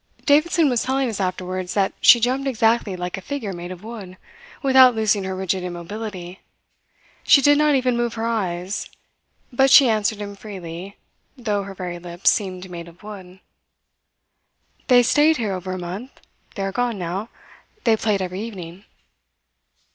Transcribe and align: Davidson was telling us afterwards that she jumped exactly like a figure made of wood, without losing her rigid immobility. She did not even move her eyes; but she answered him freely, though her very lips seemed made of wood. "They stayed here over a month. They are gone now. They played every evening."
Davidson 0.25 0.67
was 0.67 0.81
telling 0.81 1.07
us 1.11 1.19
afterwards 1.21 1.75
that 1.75 1.93
she 2.01 2.19
jumped 2.19 2.47
exactly 2.47 2.95
like 2.95 3.19
a 3.19 3.21
figure 3.21 3.53
made 3.53 3.69
of 3.71 3.83
wood, 3.83 4.17
without 4.63 4.95
losing 4.95 5.25
her 5.25 5.35
rigid 5.35 5.63
immobility. 5.63 6.39
She 7.21 7.39
did 7.39 7.55
not 7.59 7.75
even 7.75 7.95
move 7.95 8.15
her 8.15 8.25
eyes; 8.25 8.89
but 9.53 9.69
she 9.69 9.87
answered 9.87 10.17
him 10.17 10.35
freely, 10.35 10.97
though 11.37 11.61
her 11.65 11.75
very 11.75 11.99
lips 11.99 12.31
seemed 12.31 12.67
made 12.67 12.87
of 12.87 13.03
wood. 13.03 13.41
"They 14.87 15.03
stayed 15.03 15.37
here 15.37 15.53
over 15.53 15.73
a 15.73 15.77
month. 15.77 16.19
They 16.55 16.63
are 16.63 16.71
gone 16.71 16.97
now. 16.97 17.29
They 17.83 17.95
played 17.95 18.23
every 18.23 18.41
evening." 18.41 18.85